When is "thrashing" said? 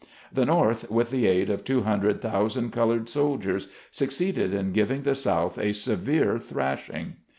6.39-7.17